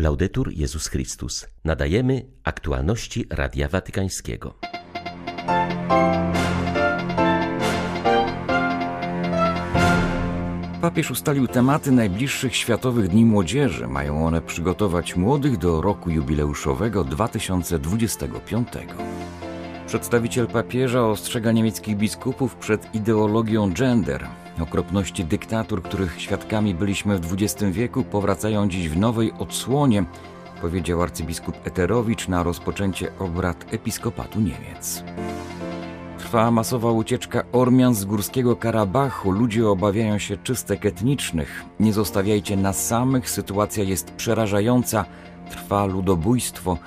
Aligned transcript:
Laudetur 0.00 0.52
Jezus 0.52 0.88
Chrystus. 0.88 1.46
Nadajemy 1.64 2.26
aktualności 2.44 3.26
Radia 3.30 3.68
Watykańskiego. 3.68 4.54
Papież 10.80 11.10
ustalił 11.10 11.46
tematy 11.46 11.92
najbliższych 11.92 12.56
Światowych 12.56 13.08
Dni 13.08 13.24
Młodzieży. 13.24 13.86
Mają 13.86 14.26
one 14.26 14.42
przygotować 14.42 15.16
młodych 15.16 15.56
do 15.56 15.80
roku 15.80 16.10
jubileuszowego 16.10 17.04
2025. 17.04 18.68
Przedstawiciel 19.86 20.46
papieża 20.46 21.06
ostrzega 21.06 21.52
niemieckich 21.52 21.96
biskupów 21.96 22.56
przed 22.56 22.94
ideologią 22.94 23.72
gender. 23.72 24.26
Okropności 24.60 25.24
dyktatur, 25.24 25.82
których 25.82 26.20
świadkami 26.20 26.74
byliśmy 26.74 27.18
w 27.18 27.32
XX 27.32 27.64
wieku, 27.72 28.04
powracają 28.04 28.68
dziś 28.68 28.88
w 28.88 28.96
nowej 28.96 29.32
odsłonie, 29.38 30.04
powiedział 30.60 31.02
arcybiskup 31.02 31.66
Eterowicz 31.66 32.28
na 32.28 32.42
rozpoczęcie 32.42 33.12
obrad 33.18 33.74
episkopatu 33.74 34.40
Niemiec. 34.40 35.04
Trwa 36.18 36.50
masowa 36.50 36.90
ucieczka 36.90 37.42
Ormian 37.52 37.94
z 37.94 38.04
Górskiego 38.04 38.56
Karabachu. 38.56 39.30
Ludzie 39.30 39.68
obawiają 39.68 40.18
się 40.18 40.36
czystek 40.36 40.86
etnicznych. 40.86 41.64
Nie 41.80 41.92
zostawiajcie 41.92 42.56
nas 42.56 42.86
samych, 42.86 43.30
sytuacja 43.30 43.84
jest 43.84 44.10
przerażająca. 44.10 45.04
Trwa 45.50 45.84
ludobójstwo, 45.84 46.78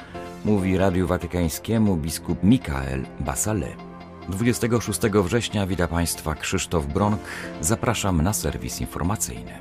mówi 0.46 0.78
Radiu 0.78 1.08
Watykańskiemu 1.08 1.98
biskup 1.98 2.44
Mikael 2.44 3.06
Basale. 3.20 3.93
26 4.30 5.02
września 5.02 5.68
wita 5.68 5.88
Państwa 5.88 6.36
Krzysztof 6.36 6.86
Bronk. 6.86 7.20
Zapraszam 7.62 8.22
na 8.22 8.34
serwis 8.34 8.82
informacyjny. 8.82 9.52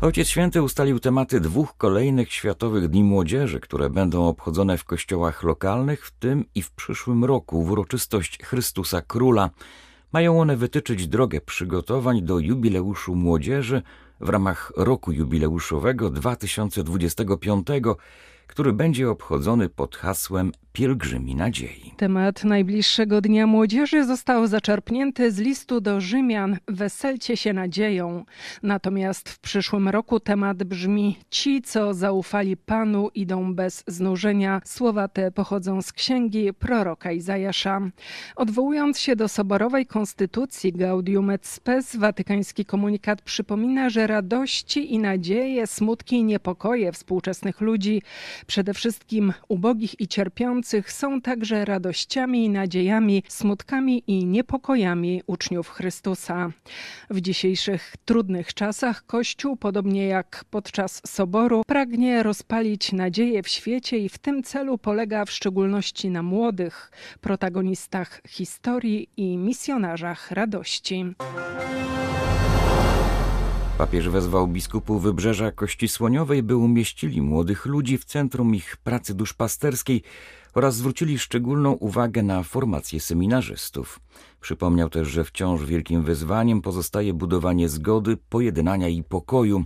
Ojciec 0.00 0.28
Święty 0.28 0.62
ustalił 0.62 1.00
tematy 1.00 1.40
dwóch 1.40 1.76
kolejnych 1.76 2.32
Światowych 2.32 2.88
Dni 2.88 3.04
Młodzieży, 3.04 3.60
które 3.60 3.90
będą 3.90 4.28
obchodzone 4.28 4.78
w 4.78 4.84
kościołach 4.84 5.42
lokalnych 5.42 6.06
w 6.06 6.10
tym 6.10 6.44
i 6.54 6.62
w 6.62 6.70
przyszłym 6.70 7.24
roku 7.24 7.62
w 7.64 7.70
uroczystość 7.70 8.38
Chrystusa 8.42 9.02
Króla. 9.02 9.50
Mają 10.12 10.40
one 10.40 10.56
wytyczyć 10.56 11.08
drogę 11.08 11.40
przygotowań 11.40 12.22
do 12.22 12.38
jubileuszu 12.38 13.14
młodzieży 13.14 13.82
w 14.20 14.28
ramach 14.28 14.72
roku 14.76 15.12
jubileuszowego 15.12 16.10
2025, 16.10 17.66
który 18.46 18.72
będzie 18.72 19.10
obchodzony 19.10 19.68
pod 19.68 19.96
hasłem 19.96 20.52
Pielgrzymi 20.72 21.34
Nadziei. 21.34 21.92
Temat 21.96 22.44
najbliższego 22.44 23.20
Dnia 23.20 23.46
Młodzieży 23.46 24.04
został 24.04 24.46
zaczerpnięty 24.46 25.32
z 25.32 25.38
listu 25.38 25.80
do 25.80 26.00
Rzymian 26.00 26.56
Weselcie 26.68 27.36
się 27.36 27.52
nadzieją. 27.52 28.24
Natomiast 28.62 29.28
w 29.28 29.38
przyszłym 29.38 29.88
roku 29.88 30.20
temat 30.20 30.64
brzmi 30.64 31.18
Ci, 31.30 31.62
co 31.62 31.94
zaufali 31.94 32.56
Panu, 32.56 33.10
idą 33.14 33.54
bez 33.54 33.84
znużenia. 33.86 34.60
Słowa 34.64 35.08
te 35.08 35.32
pochodzą 35.32 35.82
z 35.82 35.92
księgi 35.92 36.52
proroka 36.52 37.12
Izajasza. 37.12 37.80
Odwołując 38.36 38.98
się 39.00 39.16
do 39.16 39.28
soborowej 39.28 39.86
konstytucji 39.86 40.72
Gaudium 40.72 41.30
et 41.30 41.46
Spes, 41.46 41.96
watykański 41.96 42.64
komunikat 42.64 43.22
przypomina, 43.22 43.90
że 43.90 44.06
radości 44.06 44.94
i 44.94 44.98
nadzieje, 44.98 45.66
smutki 45.66 46.16
i 46.16 46.24
niepokoje 46.24 46.92
współczesnych 46.92 47.60
ludzi, 47.60 48.02
przede 48.46 48.74
wszystkim 48.74 49.32
ubogich 49.48 50.00
i 50.00 50.08
cierpiących, 50.08 50.59
są 50.86 51.20
także 51.20 51.64
radościami 51.64 52.48
nadziejami, 52.48 53.22
smutkami 53.28 54.02
i 54.06 54.26
niepokojami 54.26 55.22
uczniów 55.26 55.68
Chrystusa. 55.68 56.50
W 57.10 57.20
dzisiejszych 57.20 57.94
trudnych 58.04 58.54
czasach 58.54 59.06
Kościół, 59.06 59.56
podobnie 59.56 60.06
jak 60.06 60.44
podczas 60.50 61.02
soboru, 61.06 61.62
pragnie 61.66 62.22
rozpalić 62.22 62.92
nadzieję 62.92 63.42
w 63.42 63.48
świecie 63.48 63.98
i 63.98 64.08
w 64.08 64.18
tym 64.18 64.42
celu 64.42 64.78
polega 64.78 65.24
w 65.24 65.30
szczególności 65.30 66.10
na 66.10 66.22
młodych 66.22 66.90
protagonistach 67.20 68.20
historii 68.28 69.08
i 69.16 69.36
misjonarzach 69.36 70.30
radości. 70.30 71.04
Papież 73.80 74.08
wezwał 74.08 74.48
biskupów 74.48 75.02
Wybrzeża 75.02 75.52
Kości 75.52 75.88
Słoniowej, 75.88 76.42
by 76.42 76.56
umieścili 76.56 77.22
młodych 77.22 77.66
ludzi 77.66 77.98
w 77.98 78.04
centrum 78.04 78.54
ich 78.54 78.76
pracy 78.76 79.14
duszpasterskiej 79.14 80.02
oraz 80.54 80.76
zwrócili 80.76 81.18
szczególną 81.18 81.72
uwagę 81.72 82.22
na 82.22 82.42
formację 82.42 83.00
seminarzystów. 83.00 84.00
Przypomniał 84.40 84.90
też, 84.90 85.08
że 85.08 85.24
wciąż 85.24 85.64
wielkim 85.64 86.02
wyzwaniem 86.02 86.62
pozostaje 86.62 87.14
budowanie 87.14 87.68
zgody, 87.68 88.16
pojednania 88.28 88.88
i 88.88 89.02
pokoju. 89.02 89.64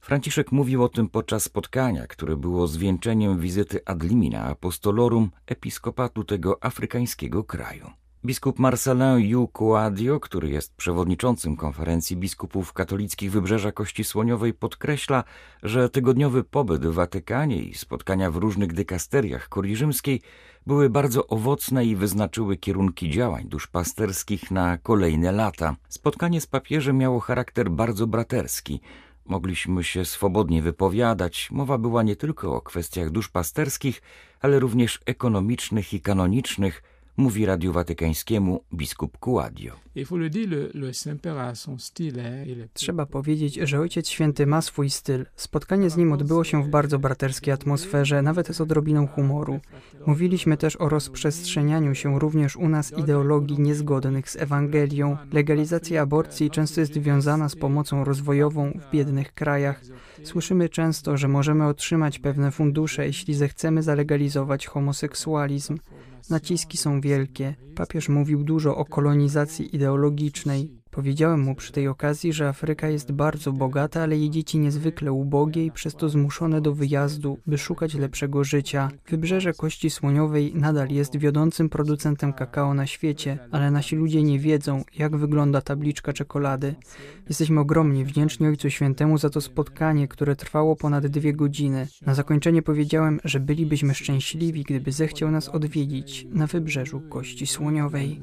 Franciszek 0.00 0.52
mówił 0.52 0.84
o 0.84 0.88
tym 0.88 1.08
podczas 1.08 1.42
spotkania, 1.42 2.06
które 2.06 2.36
było 2.36 2.66
zwieńczeniem 2.66 3.38
wizyty 3.38 3.80
ad 3.84 4.02
limina 4.02 4.44
apostolorum 4.44 5.30
episkopatu 5.46 6.24
tego 6.24 6.64
afrykańskiego 6.64 7.44
kraju. 7.44 8.01
Biskup 8.24 8.58
Marcelin 8.58 9.18
Yu 9.18 9.48
Coadio, 9.48 10.20
który 10.20 10.50
jest 10.50 10.76
przewodniczącym 10.76 11.56
konferencji 11.56 12.16
biskupów 12.16 12.72
katolickich 12.72 13.30
Wybrzeża 13.32 13.72
Kości 13.72 14.04
Słoniowej, 14.04 14.54
podkreśla, 14.54 15.24
że 15.62 15.88
tygodniowy 15.88 16.44
pobyt 16.44 16.86
w 16.86 16.94
Watykanie 16.94 17.62
i 17.62 17.74
spotkania 17.74 18.30
w 18.30 18.36
różnych 18.36 18.72
dykasteriach 18.72 19.48
kurii 19.48 19.76
rzymskiej 19.76 20.20
były 20.66 20.90
bardzo 20.90 21.26
owocne 21.26 21.84
i 21.84 21.96
wyznaczyły 21.96 22.56
kierunki 22.56 23.10
działań 23.10 23.44
duszpasterskich 23.44 24.50
na 24.50 24.78
kolejne 24.78 25.32
lata. 25.32 25.76
Spotkanie 25.88 26.40
z 26.40 26.46
papieżem 26.46 26.98
miało 26.98 27.20
charakter 27.20 27.70
bardzo 27.70 28.06
braterski. 28.06 28.80
Mogliśmy 29.26 29.84
się 29.84 30.04
swobodnie 30.04 30.62
wypowiadać. 30.62 31.48
Mowa 31.50 31.78
była 31.78 32.02
nie 32.02 32.16
tylko 32.16 32.54
o 32.54 32.60
kwestiach 32.60 33.10
duszpasterskich, 33.10 34.02
ale 34.40 34.58
również 34.58 35.00
ekonomicznych 35.06 35.94
i 35.94 36.00
kanonicznych– 36.00 36.82
mówi 37.16 37.46
Radiu 37.46 37.72
Watykańskiemu 37.72 38.64
biskup 38.74 39.18
Kuadio. 39.18 39.72
Trzeba 42.72 43.06
powiedzieć, 43.06 43.54
że 43.54 43.80
Ojciec 43.80 44.08
Święty 44.08 44.46
ma 44.46 44.62
swój 44.62 44.90
styl. 44.90 45.26
Spotkanie 45.36 45.90
z 45.90 45.96
nim 45.96 46.12
odbyło 46.12 46.44
się 46.44 46.62
w 46.62 46.68
bardzo 46.68 46.98
braterskiej 46.98 47.54
atmosferze, 47.54 48.22
nawet 48.22 48.56
z 48.56 48.60
odrobiną 48.60 49.06
humoru. 49.06 49.60
Mówiliśmy 50.06 50.56
też 50.56 50.76
o 50.76 50.88
rozprzestrzenianiu 50.88 51.94
się 51.94 52.18
również 52.18 52.56
u 52.56 52.68
nas 52.68 52.92
ideologii 52.98 53.60
niezgodnych 53.60 54.30
z 54.30 54.36
Ewangelią. 54.36 55.16
Legalizacja 55.32 56.02
aborcji 56.02 56.50
często 56.50 56.80
jest 56.80 56.98
wiązana 56.98 57.48
z 57.48 57.56
pomocą 57.56 58.04
rozwojową 58.04 58.78
w 58.80 58.92
biednych 58.92 59.34
krajach. 59.34 59.80
Słyszymy 60.24 60.68
często, 60.68 61.16
że 61.16 61.28
możemy 61.28 61.66
otrzymać 61.66 62.18
pewne 62.18 62.50
fundusze, 62.50 63.06
jeśli 63.06 63.34
zechcemy 63.34 63.82
zalegalizować 63.82 64.66
homoseksualizm. 64.66 65.78
Naciski 66.30 66.76
są 66.78 67.00
wielkie. 67.00 67.54
Papież 67.74 68.08
mówił 68.08 68.44
dużo 68.44 68.76
o 68.76 68.84
kolonizacji 68.84 69.76
ideologicznej. 69.76 70.81
Powiedziałem 70.92 71.40
mu 71.40 71.54
przy 71.54 71.72
tej 71.72 71.88
okazji, 71.88 72.32
że 72.32 72.48
Afryka 72.48 72.88
jest 72.88 73.12
bardzo 73.12 73.52
bogata, 73.52 74.02
ale 74.02 74.18
jej 74.18 74.30
dzieci 74.30 74.58
niezwykle 74.58 75.12
ubogie 75.12 75.64
i 75.64 75.70
przez 75.70 75.94
to 75.94 76.08
zmuszone 76.08 76.60
do 76.60 76.74
wyjazdu, 76.74 77.38
by 77.46 77.58
szukać 77.58 77.94
lepszego 77.94 78.44
życia. 78.44 78.88
Wybrzeże 79.08 79.52
Kości 79.52 79.90
Słoniowej 79.90 80.52
nadal 80.54 80.88
jest 80.88 81.16
wiodącym 81.16 81.68
producentem 81.68 82.32
kakao 82.32 82.74
na 82.74 82.86
świecie, 82.86 83.38
ale 83.50 83.70
nasi 83.70 83.96
ludzie 83.96 84.22
nie 84.22 84.38
wiedzą, 84.38 84.82
jak 84.98 85.16
wygląda 85.16 85.60
tabliczka 85.60 86.12
czekolady. 86.12 86.74
Jesteśmy 87.28 87.60
ogromnie 87.60 88.04
wdzięczni 88.04 88.46
Ojcu 88.46 88.70
Świętemu 88.70 89.18
za 89.18 89.30
to 89.30 89.40
spotkanie, 89.40 90.08
które 90.08 90.36
trwało 90.36 90.76
ponad 90.76 91.06
dwie 91.06 91.32
godziny. 91.32 91.88
Na 92.06 92.14
zakończenie 92.14 92.62
powiedziałem, 92.62 93.20
że 93.24 93.40
bylibyśmy 93.40 93.94
szczęśliwi, 93.94 94.62
gdyby 94.62 94.92
zechciał 94.92 95.30
nas 95.30 95.48
odwiedzić 95.48 96.26
na 96.30 96.46
wybrzeżu 96.46 97.00
Kości 97.00 97.46
Słoniowej. 97.46 98.20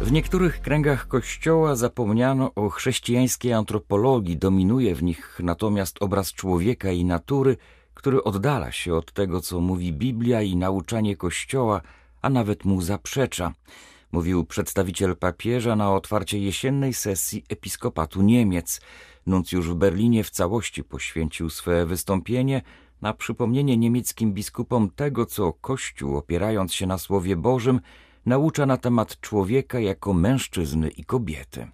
W 0.00 0.12
niektórych 0.12 0.60
kręgach 0.60 1.08
kościoła 1.08 1.76
zapomniano 1.76 2.54
o 2.54 2.68
chrześcijańskiej 2.68 3.52
antropologii, 3.52 4.36
dominuje 4.36 4.94
w 4.94 5.02
nich 5.02 5.40
natomiast 5.42 5.96
obraz 6.02 6.32
człowieka 6.32 6.90
i 6.90 7.04
natury, 7.04 7.56
który 7.94 8.24
oddala 8.24 8.72
się 8.72 8.94
od 8.94 9.12
tego, 9.12 9.40
co 9.40 9.60
mówi 9.60 9.92
Biblia 9.92 10.42
i 10.42 10.56
nauczanie 10.56 11.16
kościoła, 11.16 11.80
a 12.22 12.30
nawet 12.30 12.64
mu 12.64 12.82
zaprzecza. 12.82 13.52
Mówił 14.12 14.44
przedstawiciel 14.44 15.16
papieża 15.16 15.76
na 15.76 15.94
otwarcie 15.94 16.38
jesiennej 16.38 16.94
sesji 16.94 17.44
episkopatu 17.48 18.22
Niemiec. 18.22 18.80
Nuncjusz 19.26 19.68
w 19.68 19.74
Berlinie 19.74 20.24
w 20.24 20.30
całości 20.30 20.84
poświęcił 20.84 21.50
swe 21.50 21.86
wystąpienie 21.86 22.62
na 23.02 23.14
przypomnienie 23.14 23.76
niemieckim 23.76 24.32
biskupom 24.32 24.90
tego, 24.90 25.26
co 25.26 25.52
Kościół, 25.52 26.16
opierając 26.16 26.74
się 26.74 26.86
na 26.86 26.98
Słowie 26.98 27.36
Bożym, 27.36 27.80
naucza 28.26 28.66
na 28.66 28.76
temat 28.76 29.20
człowieka 29.20 29.80
jako 29.80 30.12
mężczyzny 30.12 30.88
i 30.88 31.04
kobiety. 31.04 31.68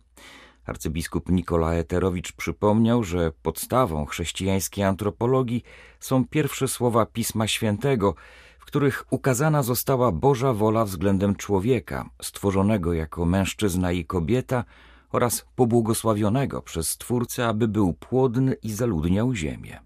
Arcybiskup 0.67 1.29
Nikola 1.29 1.75
Eterowicz 1.75 2.33
przypomniał, 2.33 3.05
że 3.05 3.33
podstawą 3.43 4.07
chrześcijańskiej 4.07 4.85
antropologii 4.85 5.63
są 6.01 6.25
pierwsze 6.25 6.69
słowa 6.69 7.07
Pisma 7.07 7.47
Świętego, 7.47 8.15
w 8.59 8.65
których 8.65 9.05
ukazana 9.11 9.63
została 9.63 10.13
Boża 10.13 10.53
wola 10.53 10.85
względem 10.85 11.37
człowieka, 11.37 12.11
stworzonego 12.23 12.93
jako 12.93 13.25
mężczyzna 13.25 13.93
i 13.93 14.05
kobieta 14.05 14.65
oraz 15.13 15.47
pobłogosławionego 15.57 16.63
przez 16.63 16.89
Stwórcę, 16.89 17.49
aby 17.49 17.69
był 17.69 17.93
płodny 17.93 18.57
i 18.63 18.73
zaludniał 18.73 19.35
ziemię. 19.35 19.81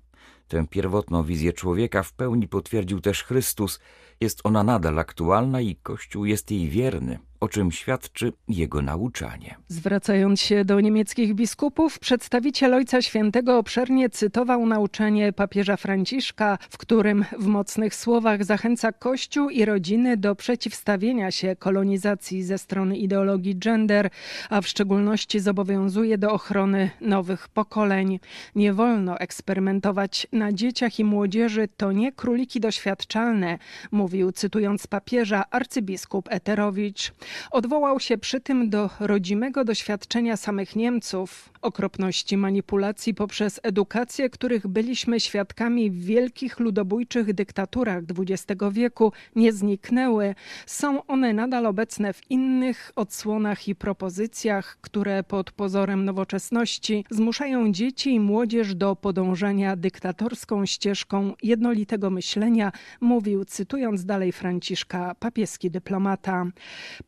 Tę 0.49 0.67
pierwotną 0.71 1.23
wizję 1.23 1.53
człowieka 1.53 2.03
w 2.03 2.13
pełni 2.13 2.49
potwierdził 2.49 3.01
też 3.01 3.25
Chrystus. 3.25 3.81
Jest 4.21 4.41
ona 4.45 4.63
nadal 4.63 4.99
aktualna 4.99 5.61
i 5.61 5.77
Kościół 5.77 6.25
jest 6.25 6.51
jej 6.51 6.69
wierny, 6.69 7.19
o 7.41 7.49
czym 7.49 7.73
świadczy 7.73 8.33
jego 8.49 8.83
nauczanie. 8.83 9.55
Zwracając 9.69 10.41
się 10.41 10.65
do 10.65 10.81
niemieckich 10.81 11.35
biskupów, 11.35 11.99
przedstawiciel 11.99 12.75
Ojca 12.75 13.03
Świętego 13.03 13.59
obszernie 13.59 14.11
cytował 14.11 14.67
nauczanie 14.67 15.33
papieża 15.33 15.77
Franciszka, 15.77 16.59
w 16.71 16.79
którym 16.79 17.25
w 17.39 17.47
mocnych 17.47 17.95
słowach 17.95 18.45
zachęca 18.45 18.93
Kościół 18.93 19.51
i 19.51 19.65
rodziny 19.65 20.17
do 20.17 20.35
przeciwstawienia 20.35 21.31
się 21.31 21.57
kolonizacji 21.57 22.43
ze 22.43 22.59
strony 22.59 22.97
ideologii 22.97 23.57
gender, 23.57 24.11
a 24.51 24.61
w 24.61 24.69
szczególności 24.69 25.41
zobowiązuje 25.41 26.19
do 26.19 26.33
ochrony 26.33 26.91
nowych 27.01 27.49
pokoleń. 27.49 28.21
Nie 28.55 28.73
wolno 28.73 29.19
eksperymentować 29.19 30.27
na 30.33 30.53
dzieciach 30.53 30.99
i 30.99 31.05
młodzieży, 31.05 31.69
to 31.77 31.93
nie 31.93 32.13
króliki 32.13 32.61
doświadczalne, 32.61 33.59
mówił 33.91 34.33
cytując 34.33 34.87
papieża 34.87 35.45
arcybiskup 35.51 36.29
Eterowicz. 36.31 37.13
Odwołał 37.51 38.01
się 38.01 38.19
przy 38.19 38.41
tym 38.41 38.71
do 38.71 38.91
rodzimego 39.01 39.65
doświadczenia 39.65 40.37
samych 40.37 40.77
Niemców, 40.77 41.51
okropności 41.63 42.37
manipulacji 42.37 43.15
poprzez 43.15 43.61
edukację, 43.63 44.31
których 44.31 44.67
byliśmy 44.67 45.21
świadkami 45.21 45.91
w 45.91 46.05
wielkich 46.05 46.61
ludobójczych 46.61 47.33
dyktaturach 47.33 48.03
XX 48.19 48.63
wieku, 48.73 49.13
nie 49.37 49.53
zniknęły. 49.53 50.35
Są 50.67 51.07
one 51.07 51.33
nadal 51.33 51.67
obecne 51.67 52.13
w 52.13 52.31
innych 52.31 52.93
odsłonach 52.97 53.69
i 53.69 53.75
propozycjach, 53.75 54.79
które 54.81 55.23
pod 55.23 55.51
pozorem 55.51 56.05
nowoczesności 56.05 57.05
zmuszają 57.11 57.73
dzieci 57.73 58.15
i 58.15 58.21
młodzież 58.21 58.75
do 58.75 58.97
podążania 58.97 59.77
dyktatorską 59.77 60.67
ścieżką 60.67 61.35
jednolitego 61.43 62.11
myślenia, 62.11 62.73
mówił, 63.01 63.45
cytując 63.45 64.05
dalej 64.05 64.33
Franciszka, 64.33 65.15
papieski 65.15 65.71
dyplomata. 65.71 66.47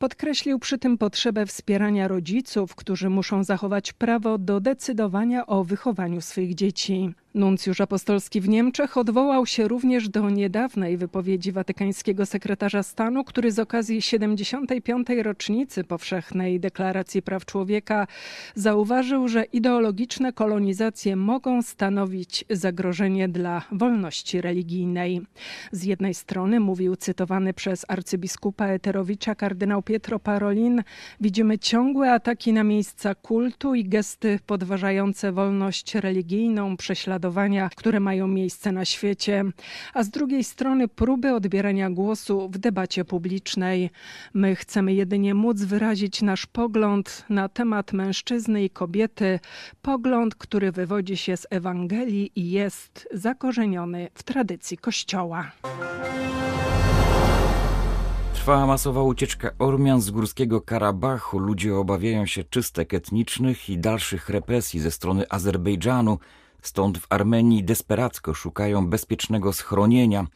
Podkreślił 0.09 0.59
przy 0.59 0.77
tym 0.77 0.97
potrzebę 0.97 1.45
wspierania 1.45 2.07
rodziców, 2.07 2.75
którzy 2.75 3.09
muszą 3.09 3.43
zachować 3.43 3.93
prawo 3.93 4.37
do 4.37 4.59
decydowania 4.59 5.45
o 5.47 5.63
wychowaniu 5.63 6.21
swych 6.21 6.55
dzieci. 6.55 7.13
Nuncjusz 7.33 7.81
apostolski 7.81 8.41
w 8.41 8.49
Niemczech 8.49 8.97
odwołał 8.97 9.45
się 9.45 9.67
również 9.67 10.09
do 10.09 10.29
niedawnej 10.29 10.97
wypowiedzi 10.97 11.51
watykańskiego 11.51 12.25
sekretarza 12.25 12.83
stanu, 12.83 13.23
który 13.23 13.51
z 13.51 13.59
okazji 13.59 14.01
75. 14.01 15.07
rocznicy 15.23 15.83
powszechnej 15.83 16.59
deklaracji 16.59 17.21
praw 17.21 17.45
człowieka 17.45 18.07
zauważył, 18.55 19.27
że 19.27 19.43
ideologiczne 19.43 20.33
kolonizacje 20.33 21.15
mogą 21.15 21.61
stanowić 21.61 22.45
zagrożenie 22.49 23.27
dla 23.27 23.61
wolności 23.71 24.41
religijnej. 24.41 25.21
Z 25.71 25.83
jednej 25.83 26.13
strony 26.13 26.59
mówił 26.59 26.95
cytowany 26.95 27.53
przez 27.53 27.85
arcybiskupa 27.87 28.67
Eterowicza 28.67 29.35
kardynał 29.35 29.81
Pietro 29.81 30.19
Parolin, 30.19 30.83
widzimy 31.21 31.59
ciągłe 31.59 32.13
ataki 32.13 32.53
na 32.53 32.63
miejsca 32.63 33.15
kultu 33.15 33.75
i 33.75 33.83
gesty 33.83 34.39
podważające 34.45 35.31
wolność 35.31 35.95
religijną, 35.95 36.77
prześladowania 37.19 37.69
które 37.75 37.99
mają 37.99 38.27
miejsce 38.27 38.71
na 38.71 38.85
świecie, 38.85 39.45
a 39.93 40.03
z 40.03 40.09
drugiej 40.09 40.43
strony 40.43 40.87
próby 40.87 41.33
odbierania 41.33 41.89
głosu 41.89 42.49
w 42.49 42.57
debacie 42.57 43.05
publicznej. 43.05 43.89
My 44.33 44.55
chcemy 44.55 44.93
jedynie 44.93 45.33
móc 45.33 45.61
wyrazić 45.61 46.21
nasz 46.21 46.45
pogląd 46.45 47.25
na 47.29 47.49
temat 47.49 47.93
mężczyzny 47.93 48.63
i 48.63 48.69
kobiety, 48.69 49.39
pogląd, 49.81 50.35
który 50.35 50.71
wywodzi 50.71 51.17
się 51.17 51.37
z 51.37 51.47
Ewangelii 51.49 52.31
i 52.35 52.51
jest 52.51 53.07
zakorzeniony 53.13 54.09
w 54.13 54.23
tradycji 54.23 54.77
Kościoła. 54.77 55.51
Trwała 58.33 58.67
masowa 58.67 59.03
ucieczka 59.03 59.51
Ormian 59.59 60.01
z 60.01 60.11
górskiego 60.11 60.61
Karabachu. 60.61 61.39
Ludzie 61.39 61.75
obawiają 61.75 62.25
się 62.25 62.43
czystek 62.43 62.93
etnicznych 62.93 63.69
i 63.69 63.77
dalszych 63.77 64.29
represji 64.29 64.79
ze 64.79 64.91
strony 64.91 65.25
Azerbejdżanu. 65.29 66.17
Stąd 66.61 66.97
w 66.97 67.05
Armenii 67.09 67.63
desperacko 67.63 68.33
szukają 68.33 68.87
bezpiecznego 68.87 69.53
schronienia. 69.53 70.27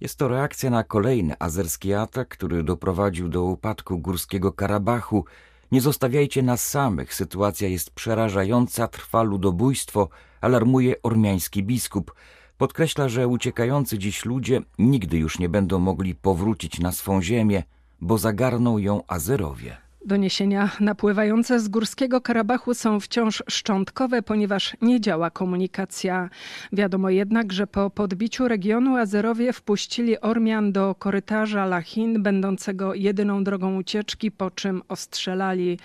Jest 0.00 0.18
to 0.18 0.28
reakcja 0.28 0.70
na 0.70 0.84
kolejny 0.84 1.34
azerski 1.38 1.94
atak, 1.94 2.28
który 2.28 2.62
doprowadził 2.62 3.28
do 3.28 3.44
upadku 3.44 3.98
górskiego 3.98 4.52
Karabachu. 4.52 5.24
Nie 5.72 5.80
zostawiajcie 5.80 6.42
nas 6.42 6.68
samych, 6.68 7.14
sytuacja 7.14 7.68
jest 7.68 7.90
przerażająca, 7.90 8.88
trwa 8.88 9.22
ludobójstwo, 9.22 10.08
alarmuje 10.40 11.02
ormiański 11.02 11.62
biskup. 11.62 12.14
Podkreśla, 12.58 13.08
że 13.08 13.28
uciekający 13.28 13.98
dziś 13.98 14.24
ludzie 14.24 14.60
nigdy 14.78 15.18
już 15.18 15.38
nie 15.38 15.48
będą 15.48 15.78
mogli 15.78 16.14
powrócić 16.14 16.78
na 16.78 16.92
swą 16.92 17.22
ziemię, 17.22 17.62
bo 18.00 18.18
zagarną 18.18 18.78
ją 18.78 19.02
Azerowie. 19.06 19.89
Doniesienia 20.04 20.70
napływające 20.80 21.60
z 21.60 21.68
Górskiego 21.68 22.20
Karabachu 22.20 22.74
są 22.74 23.00
wciąż 23.00 23.42
szczątkowe, 23.48 24.22
ponieważ 24.22 24.76
nie 24.82 25.00
działa 25.00 25.30
komunikacja. 25.30 26.30
Wiadomo 26.72 27.10
jednak, 27.10 27.52
że 27.52 27.66
po 27.66 27.90
podbiciu 27.90 28.48
regionu 28.48 28.96
Azerowie 28.96 29.52
wpuścili 29.52 30.20
Ormian 30.20 30.72
do 30.72 30.94
korytarza 30.94 31.66
Lachin, 31.66 32.22
będącego 32.22 32.94
jedyną 32.94 33.44
drogą 33.44 33.76
ucieczki, 33.76 34.30
po 34.30 34.50
czym 34.50 34.82
ostrzelali. 34.88 35.78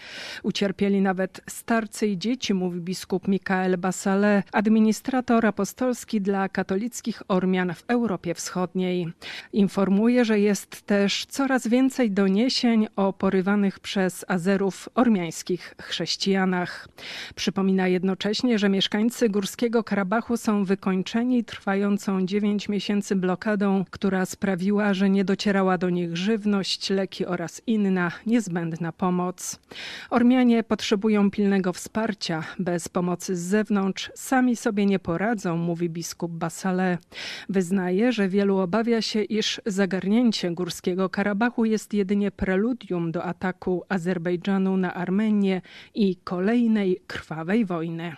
Ucierpieli 0.43 1.01
nawet 1.01 1.41
starcy 1.49 2.07
i 2.07 2.17
dzieci, 2.17 2.53
mówi 2.53 2.81
biskup 2.81 3.27
Mikael 3.27 3.77
Basale, 3.77 4.43
administrator 4.51 5.45
apostolski 5.45 6.21
dla 6.21 6.49
katolickich 6.49 7.21
Ormian 7.27 7.73
w 7.73 7.83
Europie 7.87 8.33
Wschodniej. 8.33 9.07
Informuje, 9.53 10.25
że 10.25 10.39
jest 10.39 10.81
też 10.81 11.25
coraz 11.25 11.67
więcej 11.67 12.11
doniesień 12.11 12.87
o 12.95 13.13
porywanych 13.13 13.79
przez 13.79 14.04
przez 14.05 14.25
Azerów 14.27 14.89
ormiańskich 14.95 15.75
chrześcijanach. 15.81 16.87
Przypomina 17.35 17.87
jednocześnie, 17.87 18.59
że 18.59 18.69
mieszkańcy 18.69 19.29
Górskiego 19.29 19.83
Karabachu 19.83 20.37
są 20.37 20.63
wykończeni 20.63 21.43
trwającą 21.43 22.25
9 22.25 22.69
miesięcy 22.69 23.15
blokadą, 23.15 23.85
która 23.89 24.25
sprawiła, 24.25 24.93
że 24.93 25.09
nie 25.09 25.25
docierała 25.25 25.77
do 25.77 25.89
nich 25.89 26.17
żywność, 26.17 26.89
leki 26.89 27.25
oraz 27.25 27.61
inna 27.67 28.11
niezbędna 28.25 28.91
pomoc. 28.91 29.59
Ormianie 30.09 30.63
potrzebują 30.63 31.31
pilnego 31.31 31.73
wsparcia. 31.73 32.43
Bez 32.59 32.89
pomocy 32.89 33.35
z 33.35 33.39
zewnątrz 33.39 34.11
sami 34.15 34.55
sobie 34.55 34.85
nie 34.85 34.99
poradzą, 34.99 35.57
mówi 35.57 35.89
biskup 35.89 36.31
Basale. 36.31 36.97
Wyznaje, 37.49 38.11
że 38.11 38.29
wielu 38.29 38.57
obawia 38.57 39.01
się, 39.01 39.23
iż 39.23 39.61
zagarnięcie 39.65 40.51
Górskiego 40.51 41.09
Karabachu 41.09 41.65
jest 41.65 41.93
jedynie 41.93 42.31
preludium 42.31 43.11
do 43.11 43.23
ataku 43.23 43.83
Azerbejdżanu 43.95 44.77
na 44.77 44.93
Armenię 44.93 45.61
i 45.95 46.15
kolejnej 46.15 47.01
krwawej 47.07 47.65
wojny. 47.65 48.15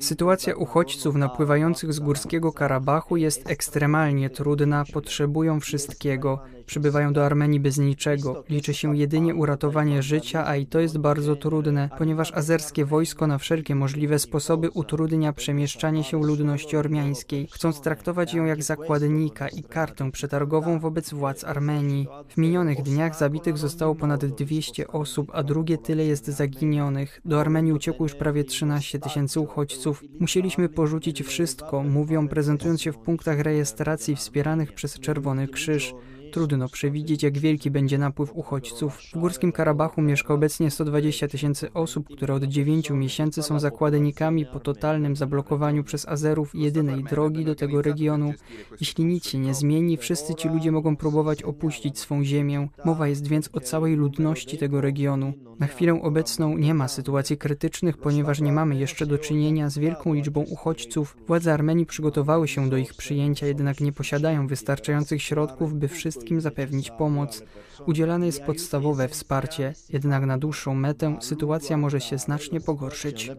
Sytuacja 0.00 0.56
uchodźców 0.56 1.14
napływających 1.14 1.92
z 1.92 1.98
Górskiego 1.98 2.52
Karabachu 2.52 3.16
jest 3.16 3.50
ekstremalnie 3.50 4.30
trudna, 4.30 4.84
potrzebują 4.92 5.60
wszystkiego. 5.60 6.40
Przybywają 6.70 7.12
do 7.12 7.26
Armenii 7.26 7.60
bez 7.60 7.78
niczego. 7.78 8.44
Liczy 8.48 8.74
się 8.74 8.96
jedynie 8.96 9.34
uratowanie 9.34 10.02
życia, 10.02 10.46
a 10.46 10.56
i 10.56 10.66
to 10.66 10.80
jest 10.80 10.98
bardzo 10.98 11.36
trudne, 11.36 11.90
ponieważ 11.98 12.32
azerskie 12.32 12.84
wojsko 12.84 13.26
na 13.26 13.38
wszelkie 13.38 13.74
możliwe 13.74 14.18
sposoby 14.18 14.70
utrudnia 14.70 15.32
przemieszczanie 15.32 16.04
się 16.04 16.22
ludności 16.22 16.76
ormiańskiej, 16.76 17.48
chcąc 17.52 17.80
traktować 17.80 18.34
ją 18.34 18.44
jak 18.44 18.62
zakładnika 18.62 19.48
i 19.48 19.62
kartę 19.62 20.10
przetargową 20.10 20.80
wobec 20.80 21.12
władz 21.12 21.44
Armenii. 21.44 22.08
W 22.28 22.36
minionych 22.36 22.82
dniach 22.82 23.18
zabitych 23.18 23.58
zostało 23.58 23.94
ponad 23.94 24.24
200 24.24 24.88
osób, 24.88 25.30
a 25.34 25.42
drugie 25.42 25.78
tyle 25.78 26.04
jest 26.04 26.26
zaginionych. 26.26 27.20
Do 27.24 27.40
Armenii 27.40 27.72
uciekło 27.72 28.04
już 28.04 28.14
prawie 28.14 28.44
13 28.44 28.98
tysięcy 28.98 29.40
uchodźców. 29.40 30.04
Musieliśmy 30.20 30.68
porzucić 30.68 31.22
wszystko, 31.22 31.82
mówią, 31.82 32.28
prezentując 32.28 32.82
się 32.82 32.92
w 32.92 32.98
punktach 32.98 33.38
rejestracji 33.40 34.16
wspieranych 34.16 34.72
przez 34.72 35.00
Czerwony 35.00 35.48
Krzyż. 35.48 35.94
Trudno 36.32 36.68
przewidzieć, 36.68 37.22
jak 37.22 37.38
wielki 37.38 37.70
będzie 37.70 37.98
napływ 37.98 38.30
uchodźców. 38.34 38.98
W 39.14 39.18
Górskim 39.18 39.52
Karabachu 39.52 40.02
mieszka 40.02 40.34
obecnie 40.34 40.70
120 40.70 41.28
tysięcy 41.28 41.72
osób, 41.72 42.08
które 42.16 42.34
od 42.34 42.44
9 42.44 42.90
miesięcy 42.90 43.42
są 43.42 43.60
zakładnikami 43.60 44.46
po 44.46 44.60
totalnym 44.60 45.16
zablokowaniu 45.16 45.84
przez 45.84 46.08
Azerów 46.08 46.54
jedynej 46.54 47.04
drogi 47.04 47.44
do 47.44 47.54
tego 47.54 47.82
regionu. 47.82 48.32
Jeśli 48.80 49.04
nic 49.04 49.26
się 49.26 49.38
nie 49.38 49.54
zmieni, 49.54 49.96
wszyscy 49.96 50.34
ci 50.34 50.48
ludzie 50.48 50.72
mogą 50.72 50.96
próbować 50.96 51.42
opuścić 51.42 51.98
swą 51.98 52.24
ziemię. 52.24 52.68
Mowa 52.84 53.08
jest 53.08 53.28
więc 53.28 53.50
o 53.52 53.60
całej 53.60 53.96
ludności 53.96 54.58
tego 54.58 54.80
regionu. 54.80 55.32
Na 55.58 55.66
chwilę 55.66 56.02
obecną 56.02 56.58
nie 56.58 56.74
ma 56.74 56.88
sytuacji 56.88 57.38
krytycznych, 57.38 57.98
ponieważ 57.98 58.40
nie 58.40 58.52
mamy 58.52 58.76
jeszcze 58.76 59.06
do 59.06 59.18
czynienia 59.18 59.70
z 59.70 59.78
wielką 59.78 60.14
liczbą 60.14 60.40
uchodźców. 60.40 61.16
Władze 61.26 61.54
Armenii 61.54 61.86
przygotowały 61.86 62.48
się 62.48 62.70
do 62.70 62.76
ich 62.76 62.94
przyjęcia, 62.94 63.46
jednak 63.46 63.80
nie 63.80 63.92
posiadają 63.92 64.46
wystarczających 64.46 65.22
środków, 65.22 65.74
by 65.74 65.88
wszystkim 66.20 66.40
zapewnić 66.40 66.90
pomoc. 66.90 67.42
Udzielane 67.86 68.26
jest 68.26 68.42
podstawowe 68.42 69.08
wsparcie, 69.08 69.74
jednak 69.88 70.26
na 70.26 70.38
dłuższą 70.38 70.74
metę 70.74 71.16
sytuacja 71.20 71.76
może 71.76 72.00
się 72.00 72.18
znacznie 72.18 72.60
pogorszyć. 72.60 73.30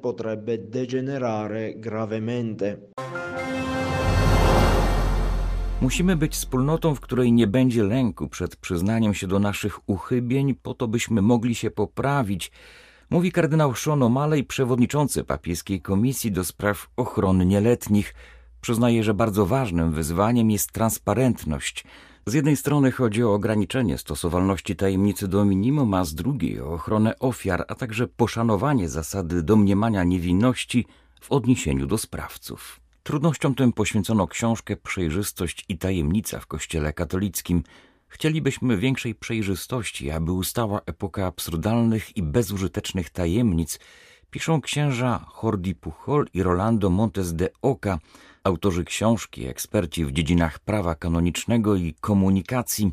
Musimy 5.81 6.15
być 6.15 6.33
wspólnotą, 6.33 6.95
w 6.95 6.99
której 6.99 7.33
nie 7.33 7.47
będzie 7.47 7.83
lęku 7.83 8.27
przed 8.27 8.55
przyznaniem 8.55 9.13
się 9.13 9.27
do 9.27 9.39
naszych 9.39 9.89
uchybień, 9.89 10.55
po 10.55 10.73
to 10.73 10.87
byśmy 10.87 11.21
mogli 11.21 11.55
się 11.55 11.71
poprawić, 11.71 12.51
mówi 13.09 13.31
kardynał 13.31 13.75
Sean 13.75 13.99
O'Malley, 13.99 14.43
przewodniczący 14.43 15.23
papieskiej 15.23 15.81
komisji 15.81 16.31
do 16.31 16.43
spraw 16.43 16.89
ochrony 16.97 17.45
nieletnich. 17.45 18.13
Przyznaje, 18.61 19.03
że 19.03 19.13
bardzo 19.13 19.45
ważnym 19.45 19.91
wyzwaniem 19.91 20.51
jest 20.51 20.71
transparentność. 20.71 21.85
Z 22.25 22.33
jednej 22.33 22.57
strony 22.57 22.91
chodzi 22.91 23.23
o 23.23 23.33
ograniczenie 23.33 23.97
stosowalności 23.97 24.75
tajemnicy 24.75 25.27
do 25.27 25.45
minimum, 25.45 25.93
a 25.93 26.05
z 26.05 26.15
drugiej 26.15 26.61
o 26.61 26.73
ochronę 26.73 27.19
ofiar, 27.19 27.65
a 27.67 27.75
także 27.75 28.07
poszanowanie 28.07 28.89
zasady 28.89 29.43
domniemania 29.43 30.03
niewinności 30.03 30.85
w 31.21 31.31
odniesieniu 31.31 31.87
do 31.87 31.97
sprawców. 31.97 32.79
Trudnościom 33.03 33.55
tym 33.55 33.73
poświęcono 33.73 34.27
książkę 34.27 34.77
Przejrzystość 34.77 35.65
i 35.69 35.77
tajemnica 35.77 36.39
w 36.39 36.47
Kościele 36.47 36.93
katolickim. 36.93 37.63
Chcielibyśmy 38.07 38.77
większej 38.77 39.15
przejrzystości, 39.15 40.11
aby 40.11 40.31
ustała 40.31 40.81
epoka 40.85 41.25
absurdalnych 41.25 42.17
i 42.17 42.23
bezużytecznych 42.23 43.09
tajemnic, 43.09 43.79
piszą 44.31 44.61
księża 44.61 45.25
Jordi 45.43 45.75
Pujol 45.75 46.27
i 46.33 46.43
Rolando 46.43 46.89
Montes 46.89 47.33
de 47.33 47.49
Oca, 47.61 47.99
autorzy 48.43 48.83
książki, 48.83 49.47
eksperci 49.47 50.05
w 50.05 50.11
dziedzinach 50.11 50.59
prawa 50.59 50.95
kanonicznego 50.95 51.75
i 51.75 51.93
komunikacji. 51.93 52.91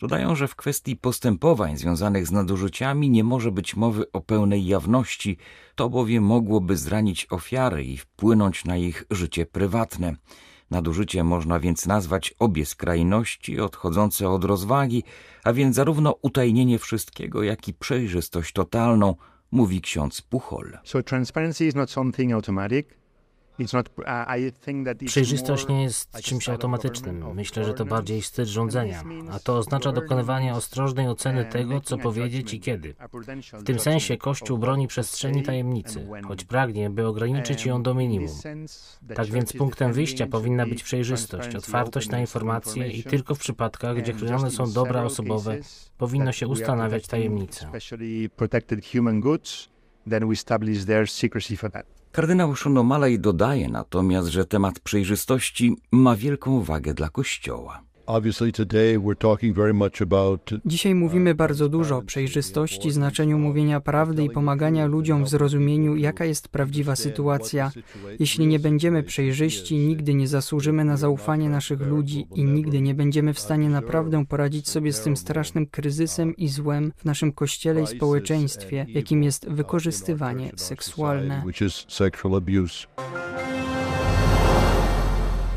Dodają, 0.00 0.34
że 0.34 0.48
w 0.48 0.56
kwestii 0.56 0.96
postępowań 0.96 1.76
związanych 1.76 2.26
z 2.26 2.32
nadużyciami 2.32 3.10
nie 3.10 3.24
może 3.24 3.52
być 3.52 3.76
mowy 3.76 4.12
o 4.12 4.20
pełnej 4.20 4.66
jawności, 4.66 5.36
to 5.74 5.88
bowiem 5.88 6.24
mogłoby 6.24 6.76
zranić 6.76 7.26
ofiary 7.30 7.84
i 7.84 7.96
wpłynąć 7.96 8.64
na 8.64 8.76
ich 8.76 9.04
życie 9.10 9.46
prywatne. 9.46 10.14
Nadużycie 10.70 11.24
można 11.24 11.60
więc 11.60 11.86
nazwać 11.86 12.34
obie 12.38 12.66
skrajności 12.66 13.60
odchodzące 13.60 14.28
od 14.28 14.44
rozwagi, 14.44 15.02
a 15.44 15.52
więc 15.52 15.76
zarówno 15.76 16.14
utajnienie 16.22 16.78
wszystkiego, 16.78 17.42
jak 17.42 17.68
i 17.68 17.74
przejrzystość 17.74 18.52
totalną, 18.52 19.14
mówi 19.50 19.80
ksiądz 19.80 20.22
Puchol. 20.22 20.78
So 20.84 21.02
transparency 21.02 21.66
is 21.66 21.74
not 21.74 21.90
something 21.90 22.32
automatic. 22.32 22.99
Uh, 23.60 25.06
Przejrzystość 25.06 25.68
nie 25.68 25.82
jest 25.82 26.22
czymś 26.22 26.48
automatycznym. 26.48 27.34
Myślę, 27.34 27.64
że 27.64 27.74
to 27.74 27.84
bardziej 27.84 28.22
styl 28.22 28.46
rządzenia, 28.46 29.02
a 29.30 29.38
to 29.38 29.58
oznacza 29.58 29.92
dokonywanie 29.92 30.54
ostrożnej 30.54 31.08
oceny 31.08 31.44
tego, 31.44 31.80
co 31.80 31.98
powiedzieć 31.98 32.54
i 32.54 32.60
kiedy. 32.60 32.94
W 33.52 33.64
tym 33.64 33.78
sensie 33.78 34.16
Kościół 34.16 34.58
broni 34.58 34.88
przestrzeni 34.88 35.42
tajemnicy, 35.42 36.06
choć 36.28 36.44
pragnie, 36.44 36.90
by 36.90 37.06
ograniczyć 37.06 37.66
ją 37.66 37.82
do 37.82 37.94
minimum. 37.94 38.36
Tak 39.14 39.26
więc 39.26 39.52
punktem 39.52 39.92
wyjścia 39.92 40.26
powinna 40.26 40.66
być 40.66 40.82
przejrzystość, 40.82 41.54
otwartość 41.54 42.08
na 42.08 42.20
informacje 42.20 42.88
i 42.88 43.04
tylko 43.04 43.34
w 43.34 43.38
przypadkach, 43.38 43.96
gdzie 43.96 44.12
chronione 44.12 44.50
są 44.50 44.72
dobra 44.72 45.02
osobowe, 45.02 45.58
powinno 45.98 46.32
się 46.32 46.48
ustanawiać 46.48 47.06
tajemnicę. 47.06 47.70
Then 50.08 50.28
we 50.28 50.32
establish 50.32 50.84
their 50.84 51.10
secrecy 51.10 51.56
for 51.56 51.70
that. 51.70 51.86
Kardynał 52.12 52.56
Szonomalej 52.56 53.20
dodaje 53.20 53.68
natomiast, 53.68 54.28
że 54.28 54.44
temat 54.44 54.80
przejrzystości 54.80 55.76
ma 55.92 56.16
wielką 56.16 56.62
wagę 56.62 56.94
dla 56.94 57.08
Kościoła. 57.08 57.82
Dzisiaj 60.64 60.94
mówimy 60.94 61.34
bardzo 61.34 61.68
dużo 61.68 61.96
o 61.96 62.02
przejrzystości, 62.02 62.90
znaczeniu 62.90 63.38
mówienia 63.38 63.80
prawdy 63.80 64.24
i 64.24 64.30
pomagania 64.30 64.86
ludziom 64.86 65.24
w 65.24 65.28
zrozumieniu, 65.28 65.96
jaka 65.96 66.24
jest 66.24 66.48
prawdziwa 66.48 66.96
sytuacja. 66.96 67.70
Jeśli 68.18 68.46
nie 68.46 68.58
będziemy 68.58 69.02
przejrzyści, 69.02 69.78
nigdy 69.78 70.14
nie 70.14 70.28
zasłużymy 70.28 70.84
na 70.84 70.96
zaufanie 70.96 71.48
naszych 71.48 71.80
ludzi 71.80 72.26
i 72.34 72.44
nigdy 72.44 72.80
nie 72.80 72.94
będziemy 72.94 73.34
w 73.34 73.40
stanie 73.40 73.68
naprawdę 73.68 74.26
poradzić 74.26 74.68
sobie 74.68 74.92
z 74.92 75.00
tym 75.00 75.16
strasznym 75.16 75.66
kryzysem 75.66 76.36
i 76.36 76.48
złem 76.48 76.92
w 76.96 77.04
naszym 77.04 77.32
kościele 77.32 77.82
i 77.82 77.86
społeczeństwie, 77.86 78.86
jakim 78.88 79.22
jest 79.22 79.48
wykorzystywanie 79.48 80.52
seksualne. 80.56 81.42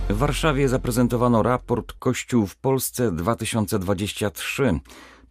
W 0.10 0.17
Warszawie 0.17 0.69
zaprezentowano 0.69 1.43
raport 1.43 1.93
Kościół 1.93 2.48
w 2.48 2.55
Polsce 2.55 3.12
2023. 3.12 4.79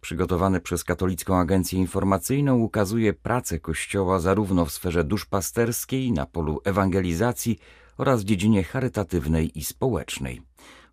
Przygotowany 0.01 0.59
przez 0.59 0.83
Katolicką 0.83 1.37
Agencję 1.37 1.79
Informacyjną 1.79 2.57
ukazuje 2.57 3.13
pracę 3.13 3.59
Kościoła 3.59 4.19
zarówno 4.19 4.65
w 4.65 4.71
sferze 4.71 5.03
duszpasterskiej, 5.03 6.11
na 6.11 6.25
polu 6.25 6.61
ewangelizacji 6.65 7.59
oraz 7.97 8.21
w 8.21 8.25
dziedzinie 8.25 8.63
charytatywnej 8.63 9.59
i 9.59 9.63
społecznej. 9.63 10.41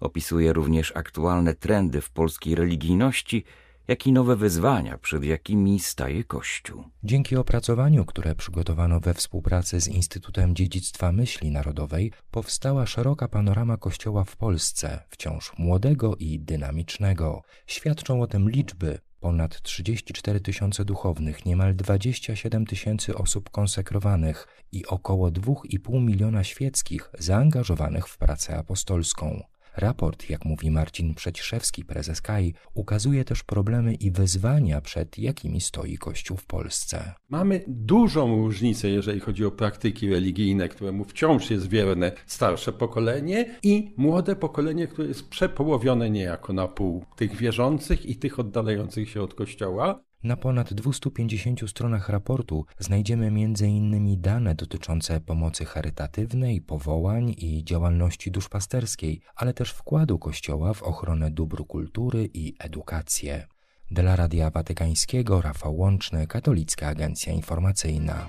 Opisuje 0.00 0.52
również 0.52 0.92
aktualne 0.96 1.54
trendy 1.54 2.00
w 2.00 2.10
polskiej 2.10 2.54
religijności 2.54 3.44
jak 3.88 4.06
i 4.06 4.12
nowe 4.12 4.36
wyzwania, 4.36 4.98
przed 4.98 5.24
jakimi 5.24 5.80
staje 5.80 6.24
Kościół. 6.24 6.84
Dzięki 7.04 7.36
opracowaniu, 7.36 8.04
które 8.04 8.34
przygotowano 8.34 9.00
we 9.00 9.14
współpracy 9.14 9.80
z 9.80 9.88
Instytutem 9.88 10.54
Dziedzictwa 10.54 11.12
Myśli 11.12 11.50
Narodowej, 11.50 12.12
powstała 12.30 12.86
szeroka 12.86 13.28
panorama 13.28 13.76
Kościoła 13.76 14.24
w 14.24 14.36
Polsce, 14.36 15.02
wciąż 15.08 15.52
młodego 15.58 16.16
i 16.16 16.38
dynamicznego. 16.38 17.42
Świadczą 17.66 18.22
o 18.22 18.26
tym 18.26 18.50
liczby, 18.50 18.98
ponad 19.20 19.62
34 19.62 20.40
tysiące 20.40 20.84
duchownych, 20.84 21.46
niemal 21.46 21.76
27 21.76 22.66
tysięcy 22.66 23.14
osób 23.14 23.50
konsekrowanych 23.50 24.46
i 24.72 24.86
około 24.86 25.28
2,5 25.30 26.02
miliona 26.02 26.44
świeckich 26.44 27.10
zaangażowanych 27.18 28.08
w 28.08 28.18
pracę 28.18 28.58
apostolską. 28.58 29.42
Raport, 29.76 30.30
jak 30.30 30.44
mówi 30.44 30.70
Marcin 30.70 31.14
Przeciszewski, 31.14 31.84
prezes 31.84 32.22
KAI, 32.22 32.54
ukazuje 32.74 33.24
też 33.24 33.42
problemy 33.42 33.94
i 33.94 34.10
wyzwania, 34.10 34.80
przed 34.80 35.18
jakimi 35.18 35.60
stoi 35.60 35.98
Kościół 35.98 36.36
w 36.36 36.46
Polsce. 36.46 37.14
Mamy 37.28 37.64
dużą 37.68 38.36
różnicę, 38.36 38.88
jeżeli 38.88 39.20
chodzi 39.20 39.44
o 39.44 39.50
praktyki 39.50 40.10
religijne, 40.10 40.68
któremu 40.68 41.04
wciąż 41.04 41.50
jest 41.50 41.68
wierne 41.68 42.12
starsze 42.26 42.72
pokolenie 42.72 43.58
i 43.62 43.94
młode 43.96 44.36
pokolenie, 44.36 44.86
które 44.86 45.08
jest 45.08 45.28
przepołowione 45.28 46.10
niejako 46.10 46.52
na 46.52 46.68
pół 46.68 47.04
tych 47.16 47.36
wierzących 47.36 48.06
i 48.06 48.16
tych 48.16 48.38
oddalających 48.38 49.10
się 49.10 49.22
od 49.22 49.34
Kościoła. 49.34 50.00
Na 50.22 50.36
ponad 50.36 50.74
250 50.74 51.70
stronach 51.70 52.08
raportu 52.08 52.64
znajdziemy 52.78 53.26
m.in. 53.26 54.20
dane 54.20 54.54
dotyczące 54.54 55.20
pomocy 55.20 55.64
charytatywnej, 55.64 56.60
powołań 56.60 57.34
i 57.38 57.64
działalności 57.64 58.30
duszpasterskiej, 58.30 59.20
ale 59.36 59.54
też 59.54 59.70
wkładu 59.70 60.18
Kościoła 60.18 60.74
w 60.74 60.82
ochronę 60.82 61.30
dóbr 61.30 61.66
kultury 61.66 62.28
i 62.34 62.54
edukację. 62.58 63.46
Dla 63.90 64.16
Radia 64.16 64.50
Watykańskiego 64.50 65.40
Rafał 65.40 65.76
Łączny, 65.76 66.26
Katolicka 66.26 66.86
Agencja 66.86 67.32
Informacyjna. 67.32 68.26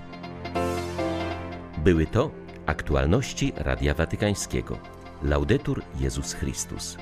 Były 1.84 2.06
to 2.06 2.30
aktualności 2.66 3.52
Radia 3.56 3.94
Watykańskiego. 3.94 4.78
Laudetur 5.22 5.82
Jezus 6.00 6.32
Chrystus. 6.32 6.96